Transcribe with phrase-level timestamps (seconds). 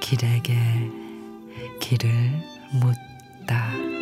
[0.00, 0.54] 길에게
[1.80, 2.08] 길을
[2.72, 3.97] 묻다.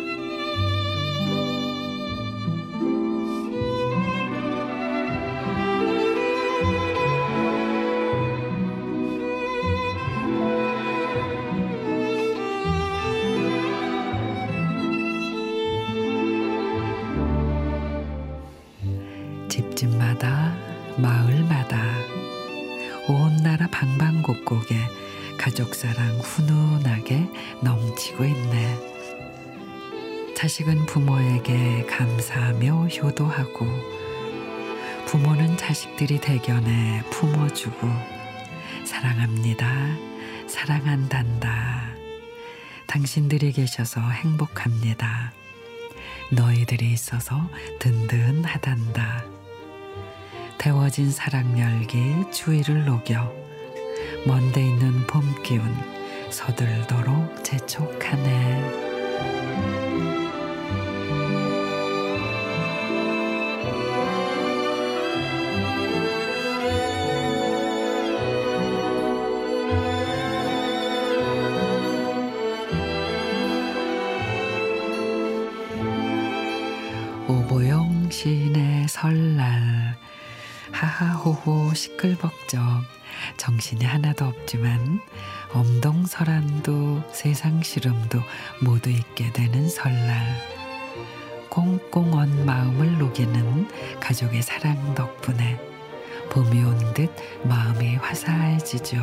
[19.47, 20.55] 집집마다
[20.97, 21.77] 마을마다
[23.07, 24.75] 온 나라 방방곡곡에
[25.37, 27.29] 가족 사랑 훈훈하게
[27.61, 28.97] 넘치고 있네.
[30.35, 33.65] 자식은 부모에게 감사하며 효도하고
[35.07, 37.87] 부모는 자식들이 대견해 품어주고
[38.85, 39.87] 사랑합니다.
[40.47, 41.95] 사랑한단다.
[42.87, 45.31] 당신들이 계셔서 행복합니다.
[46.31, 49.36] 너희들이 있어서 든든하단다.
[50.57, 53.31] 데워진 사랑 열기 추위를 녹여
[54.25, 55.63] 먼데 있는 봄 기운
[56.29, 58.87] 서들도록 재촉하네.
[77.27, 79.97] 오보영 시인의 설날
[80.71, 82.61] 하하호호 시끌벅적.
[83.37, 84.99] 정신이 하나도 없지만
[85.53, 88.19] 엄동설한도 세상 시름도
[88.61, 90.25] 모두 있게 되는 설날.
[91.49, 93.67] 꽁꽁 언 마음을 녹이는
[93.99, 95.59] 가족의 사랑 덕분에
[96.29, 97.09] 봄이 온 듯
[97.43, 98.97] 마음이 화사해지죠.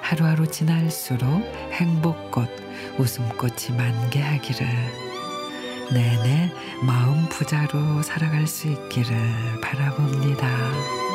[0.00, 1.28] 하루하루 지날수록
[1.72, 2.48] 행복꽃
[2.98, 5.09] 웃음꽃이 만개하기를
[5.92, 6.52] 내내
[6.82, 11.09] 마음 부자로 살아갈 수 있기를 바라봅니다.